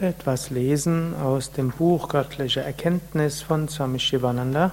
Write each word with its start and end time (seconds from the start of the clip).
Etwas 0.00 0.50
lesen 0.50 1.14
aus 1.14 1.52
dem 1.52 1.70
Buch 1.70 2.08
Göttliche 2.08 2.60
Erkenntnis 2.62 3.42
von 3.42 3.68
Swami 3.68 4.00
Shivananda 4.00 4.72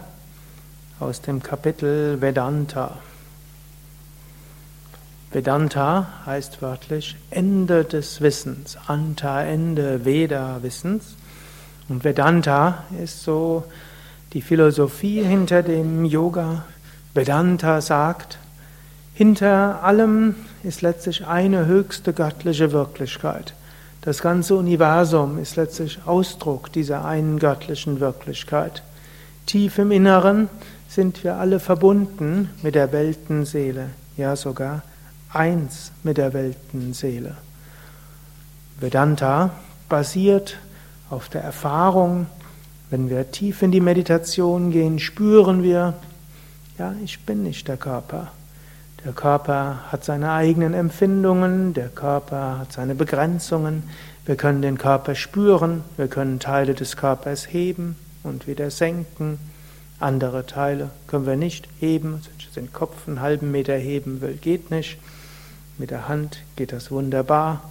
aus 1.00 1.22
dem 1.22 1.44
Kapitel 1.44 2.20
Vedanta. 2.20 2.98
Vedanta 5.32 6.08
heißt 6.26 6.64
wörtlich 6.64 7.18
Ende 7.30 7.84
des 7.84 8.22
Wissens, 8.22 8.80
Anta 8.88 9.44
Ende 9.44 10.06
Veda 10.06 10.64
Wissens. 10.64 11.16
Und 11.88 12.04
Vedanta 12.04 12.86
ist 13.00 13.24
so 13.24 13.64
die 14.34 14.42
Philosophie 14.42 15.24
hinter 15.24 15.62
dem 15.62 16.04
Yoga. 16.04 16.66
Vedanta 17.14 17.80
sagt, 17.82 18.40
hinter 19.14 19.84
allem 19.84 20.34
ist 20.64 20.82
letztlich 20.82 21.28
eine 21.28 21.68
höchste 21.68 22.12
göttliche 22.12 22.72
Wirklichkeit. 22.72 23.54
Das 24.02 24.24
ganze 24.24 24.56
Universum 24.56 25.38
ist 25.38 25.58
letztlich 25.58 26.00
Ausdruck 26.08 26.72
dieser 26.72 27.06
einen 27.06 27.38
göttlichen 27.38 28.00
Wirklichkeit. 28.00 28.82
Tief 29.46 29.78
im 29.78 29.92
Inneren 29.92 30.50
sind 30.88 31.24
wir 31.24 31.36
alle 31.36 31.60
verbunden 31.60 32.50
mit 32.64 32.74
der 32.74 32.92
Weltenseele, 32.92 33.90
ja 34.18 34.36
sogar 34.36 34.82
eins 35.32 35.92
mit 36.02 36.18
der 36.18 36.34
Weltenseele. 36.34 37.38
Vedanta 38.80 39.52
basiert 39.88 40.58
auf 41.12 41.30
der 41.30 41.44
Erfahrung, 41.44 42.26
wenn 42.90 43.10
wir 43.10 43.30
tief 43.32 43.62
in 43.62 43.72
die 43.72 43.82
Meditation 43.82 44.72
gehen, 44.72 44.98
spüren 44.98 45.62
wir, 45.62 45.94
ja, 46.80 46.96
ich 47.04 47.20
bin 47.20 47.44
nicht 47.44 47.68
der 47.68 47.78
Körper. 47.78 48.32
Der 49.04 49.14
Körper 49.14 49.92
hat 49.92 50.04
seine 50.04 50.32
eigenen 50.32 50.76
Empfindungen, 50.76 51.74
der 51.74 51.90
Körper 51.90 52.60
hat 52.60 52.72
seine 52.72 52.94
Begrenzungen. 52.94 53.84
Wir 54.26 54.36
können 54.36 54.62
den 54.62 54.78
Körper 54.78 55.16
spüren, 55.16 55.84
wir 55.98 56.08
können 56.08 56.40
Teile 56.40 56.76
des 56.76 56.98
Körpers 56.98 57.52
heben 57.52 57.96
und 58.22 58.46
wieder 58.46 58.70
senken. 58.70 59.40
Andere 60.00 60.46
Teile 60.46 60.92
können 61.08 61.26
wir 61.26 61.36
nicht 61.36 61.68
heben, 61.80 62.22
den 62.56 62.72
Kopf 62.72 63.08
einen 63.08 63.22
halben 63.22 63.50
Meter 63.52 63.76
heben 63.76 64.22
will, 64.22 64.36
geht 64.36 64.70
nicht. 64.70 65.00
Mit 65.80 65.90
der 65.90 66.08
Hand 66.08 66.44
geht 66.56 66.72
das 66.72 66.92
wunderbar. 66.92 67.64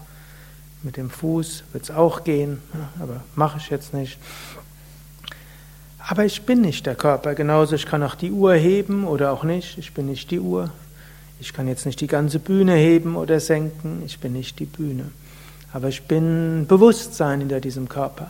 Mit 0.83 0.97
dem 0.97 1.11
Fuß 1.11 1.65
wird 1.73 1.85
es 1.85 1.91
auch 1.91 2.25
gehen, 2.25 2.61
aber 2.99 3.21
mache 3.37 3.59
ich 3.59 3.71
jetzt 3.71 3.95
nicht. 3.95 4.19
Aber 5.99 6.25
ich 6.25 6.43
bin 6.43 6.63
nicht 6.63 6.87
der 6.87 6.97
Körper. 6.97 7.35
Genauso, 7.35 7.77
ich 7.77 7.87
kann 7.87 8.03
auch 8.03 8.15
die 8.15 8.33
Uhr 8.33 8.55
heben 8.55 9.07
oder 9.07 9.31
auch 9.33 9.45
nicht. 9.45 9.79
Ich 9.79 9.93
bin 9.93 10.07
nicht 10.07 10.31
die 10.31 10.41
Uhr. 10.41 10.71
Ich 11.41 11.55
kann 11.55 11.67
jetzt 11.67 11.87
nicht 11.87 12.01
die 12.01 12.07
ganze 12.07 12.39
Bühne 12.39 12.75
heben 12.75 13.17
oder 13.17 13.41
senken, 13.41 14.03
ich 14.05 14.21
bin 14.21 14.35
nicht 14.35 14.59
die 14.59 14.67
Bühne. 14.67 15.07
Aber 15.73 15.89
ich 15.89 16.03
bin 16.03 16.67
Bewusstsein 16.69 17.41
hinter 17.41 17.61
diesem 17.61 17.89
Körper. 17.89 18.29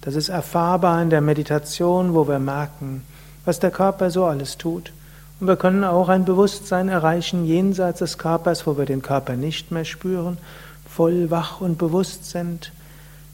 Das 0.00 0.14
ist 0.14 0.30
erfahrbar 0.30 1.02
in 1.02 1.10
der 1.10 1.20
Meditation, 1.20 2.14
wo 2.14 2.26
wir 2.26 2.38
merken, 2.38 3.02
was 3.44 3.60
der 3.60 3.70
Körper 3.70 4.10
so 4.10 4.24
alles 4.24 4.56
tut. 4.56 4.92
Und 5.40 5.46
wir 5.46 5.56
können 5.56 5.84
auch 5.84 6.08
ein 6.08 6.24
Bewusstsein 6.24 6.88
erreichen 6.88 7.44
jenseits 7.44 7.98
des 7.98 8.16
Körpers, 8.16 8.66
wo 8.66 8.78
wir 8.78 8.86
den 8.86 9.02
Körper 9.02 9.36
nicht 9.36 9.70
mehr 9.70 9.84
spüren, 9.84 10.38
voll 10.88 11.30
wach 11.30 11.60
und 11.60 11.76
bewusst 11.76 12.30
sind, 12.30 12.72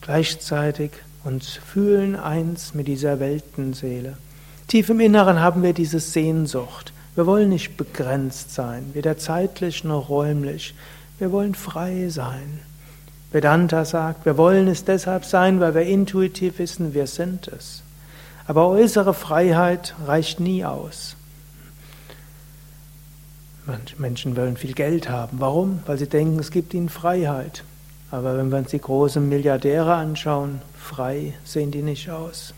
gleichzeitig 0.01 0.91
uns 1.23 1.53
fühlen 1.53 2.17
eins 2.17 2.75
mit 2.75 2.89
dieser 2.89 3.20
Weltenseele. 3.20 4.19
Tief 4.67 4.91
im 4.91 5.01
Inneren 5.01 5.41
haben 5.41 5.62
wir 5.62 5.73
diese 5.73 6.01
Sehnsucht. 6.01 6.92
Wir 7.15 7.27
wollen 7.27 7.48
nicht 7.48 7.77
begrenzt 7.77 8.53
sein, 8.55 8.91
weder 8.93 9.17
zeitlich 9.17 9.84
noch 9.84 10.09
räumlich. 10.09 10.75
Wir 11.19 11.31
wollen 11.31 11.55
frei 11.55 12.09
sein. 12.09 12.61
Vedanta 13.31 13.84
sagt, 13.84 14.27
wir 14.27 14.37
wollen 14.37 14.69
es 14.69 14.84
deshalb 14.84 15.25
sein, 15.25 15.61
weil 15.61 15.75
wir 15.75 15.83
intuitiv 15.83 16.59
wissen, 16.59 16.95
wir 16.95 17.07
sind 17.07 17.48
es. 17.48 17.83
Aber 18.47 18.69
äußere 18.69 19.15
Freiheit 19.15 19.95
reicht 20.07 20.41
nie 20.41 20.65
aus. 20.65 21.17
Manche 23.67 23.97
Menschen 23.98 24.36
wollen 24.36 24.57
viel 24.57 24.74
Geld 24.74 25.08
haben. 25.08 25.41
Warum? 25.41 25.80
Weil 25.86 25.98
sie 25.98 26.08
denken, 26.08 26.39
es 26.39 26.51
gibt 26.51 26.74
ihnen 26.74 26.89
Freiheit. 26.89 27.64
Aber 28.11 28.36
wenn 28.36 28.51
wir 28.51 28.58
uns 28.58 28.70
die 28.70 28.80
großen 28.80 29.27
Milliardäre 29.27 29.95
anschauen, 29.95 30.61
frei 30.79 31.33
sehen 31.45 31.70
die 31.70 31.83
nicht 31.83 32.11
aus. 32.11 32.55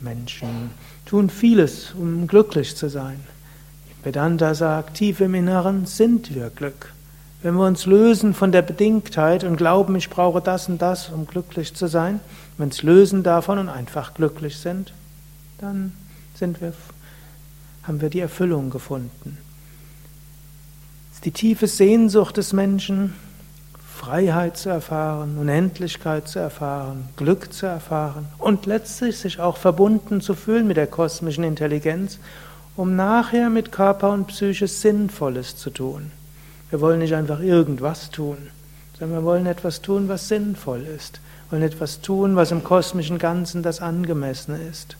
Menschen 0.00 0.70
tun 1.04 1.28
vieles, 1.28 1.92
um 1.92 2.26
glücklich 2.28 2.76
zu 2.76 2.88
sein. 2.88 3.20
Vedanta 4.04 4.54
sagt, 4.54 4.98
tief 4.98 5.20
im 5.20 5.34
Inneren 5.34 5.86
sind 5.86 6.34
wir 6.34 6.50
Glück. 6.50 6.92
Wenn 7.42 7.54
wir 7.54 7.66
uns 7.66 7.86
lösen 7.86 8.34
von 8.34 8.52
der 8.52 8.62
Bedingtheit 8.62 9.44
und 9.44 9.56
glauben, 9.56 9.96
ich 9.96 10.10
brauche 10.10 10.40
das 10.40 10.68
und 10.68 10.80
das, 10.80 11.08
um 11.08 11.26
glücklich 11.26 11.74
zu 11.74 11.86
sein, 11.86 12.20
wenn 12.56 12.66
wir 12.66 12.72
uns 12.72 12.82
lösen 12.82 13.22
davon 13.22 13.58
und 13.58 13.68
einfach 13.68 14.14
glücklich 14.14 14.58
sind, 14.58 14.92
dann 15.58 15.92
sind 16.34 16.60
wir, 16.60 16.72
haben 17.84 18.00
wir 18.00 18.10
die 18.10 18.20
Erfüllung 18.20 18.70
gefunden. 18.70 19.38
Es 21.10 21.16
ist 21.16 21.24
die 21.24 21.32
tiefe 21.32 21.66
Sehnsucht 21.66 22.36
des 22.36 22.52
Menschen, 22.52 23.14
Freiheit 23.96 24.56
zu 24.56 24.68
erfahren, 24.68 25.38
Unendlichkeit 25.38 26.28
zu 26.28 26.38
erfahren, 26.38 27.08
Glück 27.16 27.52
zu 27.52 27.64
erfahren 27.64 28.26
und 28.38 28.66
letztlich 28.66 29.18
sich 29.18 29.40
auch 29.40 29.56
verbunden 29.56 30.20
zu 30.20 30.34
fühlen 30.34 30.66
mit 30.66 30.76
der 30.76 30.88
kosmischen 30.88 31.44
Intelligenz 31.44 32.18
um 32.76 32.96
nachher 32.96 33.50
mit 33.50 33.72
Körper 33.72 34.10
und 34.10 34.26
Psyche 34.26 34.66
Sinnvolles 34.66 35.56
zu 35.56 35.70
tun. 35.70 36.10
Wir 36.70 36.80
wollen 36.80 36.98
nicht 36.98 37.14
einfach 37.14 37.40
irgendwas 37.40 38.10
tun, 38.10 38.38
sondern 38.98 39.20
wir 39.20 39.24
wollen 39.24 39.46
etwas 39.46 39.80
tun, 39.80 40.08
was 40.08 40.28
sinnvoll 40.28 40.82
ist. 40.82 41.20
Wir 41.48 41.58
wollen 41.58 41.70
etwas 41.70 42.00
tun, 42.00 42.36
was 42.36 42.50
im 42.50 42.64
kosmischen 42.64 43.18
Ganzen 43.18 43.62
das 43.62 43.80
Angemessene 43.80 44.58
ist. 44.58 44.96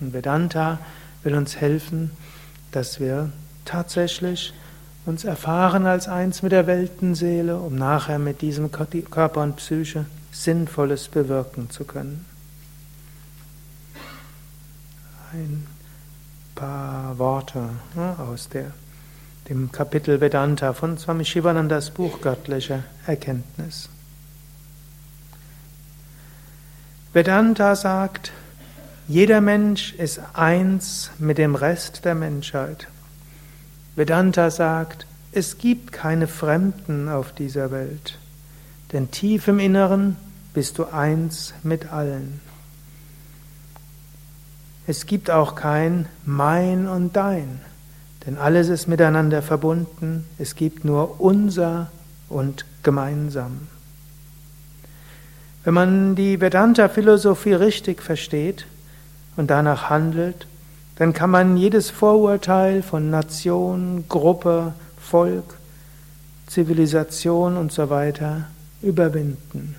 Und 0.00 0.14
Vedanta 0.14 0.78
will 1.22 1.34
uns 1.34 1.56
helfen, 1.56 2.10
dass 2.70 2.98
wir 2.98 3.30
tatsächlich 3.64 4.54
uns 5.04 5.24
erfahren 5.24 5.86
als 5.86 6.08
eins 6.08 6.42
mit 6.42 6.52
der 6.52 6.66
Weltenseele, 6.66 7.58
um 7.58 7.76
nachher 7.76 8.18
mit 8.18 8.40
diesem 8.40 8.70
Körper 8.70 9.42
und 9.42 9.56
Psyche 9.56 10.06
Sinnvolles 10.30 11.08
bewirken 11.08 11.68
zu 11.70 11.84
können. 11.84 12.24
Ein 15.32 15.66
paar 16.54 17.18
Worte 17.18 17.70
ne, 17.94 18.16
aus 18.18 18.48
der, 18.48 18.72
dem 19.48 19.72
Kapitel 19.72 20.20
Vedanta 20.20 20.72
von 20.72 20.98
Swami 20.98 21.24
Shivanandas 21.24 21.90
Buch 21.90 22.20
Göttliche 22.20 22.84
Erkenntnis. 23.06 23.88
Vedanta 27.12 27.76
sagt, 27.76 28.32
jeder 29.08 29.40
Mensch 29.40 29.92
ist 29.94 30.20
eins 30.32 31.10
mit 31.18 31.36
dem 31.38 31.54
Rest 31.54 32.04
der 32.04 32.14
Menschheit. 32.14 32.88
Vedanta 33.96 34.50
sagt, 34.50 35.06
es 35.32 35.58
gibt 35.58 35.92
keine 35.92 36.26
Fremden 36.26 37.08
auf 37.08 37.32
dieser 37.32 37.70
Welt, 37.70 38.18
denn 38.92 39.10
tief 39.10 39.48
im 39.48 39.58
Inneren 39.58 40.16
bist 40.54 40.78
du 40.78 40.84
eins 40.84 41.52
mit 41.62 41.92
allen. 41.92 42.40
Es 44.86 45.06
gibt 45.06 45.30
auch 45.30 45.54
kein 45.54 46.06
Mein 46.24 46.88
und 46.88 47.14
Dein, 47.14 47.60
denn 48.26 48.36
alles 48.36 48.68
ist 48.68 48.88
miteinander 48.88 49.40
verbunden. 49.40 50.26
Es 50.38 50.56
gibt 50.56 50.84
nur 50.84 51.20
unser 51.20 51.90
und 52.28 52.64
gemeinsam. 52.82 53.68
Wenn 55.64 55.74
man 55.74 56.16
die 56.16 56.40
Vedanta-Philosophie 56.40 57.52
richtig 57.52 58.02
versteht 58.02 58.66
und 59.36 59.50
danach 59.50 59.88
handelt, 59.88 60.48
dann 60.96 61.12
kann 61.12 61.30
man 61.30 61.56
jedes 61.56 61.90
Vorurteil 61.90 62.82
von 62.82 63.10
Nation, 63.10 64.04
Gruppe, 64.08 64.74
Volk, 64.98 65.56
Zivilisation 66.48 67.56
und 67.56 67.72
so 67.72 67.88
weiter 67.88 68.48
überwinden. 68.82 69.76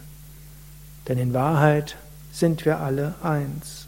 Denn 1.07 1.17
in 1.17 1.33
Wahrheit 1.33 1.97
sind 2.31 2.65
wir 2.65 2.79
alle 2.79 3.15
eins. 3.21 3.88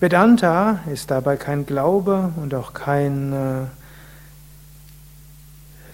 Vedanta 0.00 0.80
ist 0.90 1.10
dabei 1.10 1.36
kein 1.36 1.66
Glaube 1.66 2.32
und 2.36 2.54
auch 2.54 2.72
kein, 2.72 3.34
äh, 3.34 3.66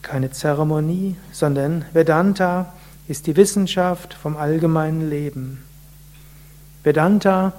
keine 0.02 0.30
Zeremonie, 0.30 1.16
sondern 1.32 1.84
Vedanta 1.92 2.72
ist 3.08 3.26
die 3.26 3.34
Wissenschaft 3.34 4.14
vom 4.14 4.36
allgemeinen 4.36 5.10
Leben. 5.10 5.64
Vedanta 6.84 7.52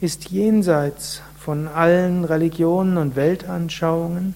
ist 0.00 0.30
jenseits 0.30 1.22
von 1.38 1.68
allen 1.68 2.24
Religionen 2.24 2.96
und 2.96 3.14
Weltanschauungen. 3.14 4.34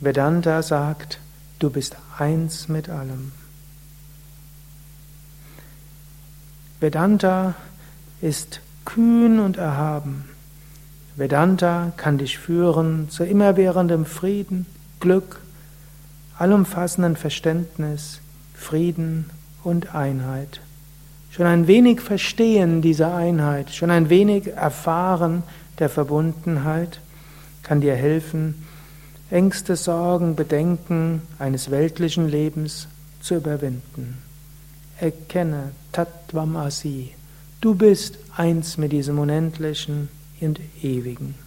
Vedanta 0.00 0.62
sagt, 0.62 1.20
du 1.58 1.68
bist 1.68 1.96
eins 2.16 2.68
mit 2.68 2.88
allem. 2.88 3.32
Vedanta 6.80 7.54
ist 8.22 8.60
kühn 8.86 9.40
und 9.40 9.58
erhaben. 9.58 10.24
Vedanta 11.16 11.92
kann 11.96 12.18
dich 12.18 12.38
führen 12.38 13.08
zu 13.08 13.24
immerwährendem 13.24 14.04
Frieden, 14.04 14.66
Glück, 15.00 15.40
allumfassenden 16.38 17.16
Verständnis, 17.16 18.20
Frieden 18.54 19.30
und 19.64 19.94
Einheit. 19.94 20.60
Schon 21.30 21.46
ein 21.46 21.66
wenig 21.66 22.00
Verstehen 22.00 22.82
dieser 22.82 23.14
Einheit, 23.14 23.74
schon 23.74 23.90
ein 23.90 24.10
wenig 24.10 24.48
Erfahren 24.48 25.42
der 25.78 25.88
Verbundenheit 25.88 27.00
kann 27.62 27.80
dir 27.80 27.94
helfen, 27.94 28.66
Ängste, 29.30 29.74
Sorgen, 29.74 30.36
Bedenken 30.36 31.22
eines 31.38 31.70
weltlichen 31.70 32.28
Lebens 32.28 32.86
zu 33.20 33.34
überwinden. 33.34 34.18
Erkenne 35.00 35.72
Tattvam 35.92 36.56
Asi. 36.56 37.12
Du 37.60 37.74
bist 37.74 38.18
eins 38.36 38.78
mit 38.78 38.92
diesem 38.92 39.18
Unendlichen 39.18 40.08
und 40.40 40.60
Ewigen. 40.82 41.45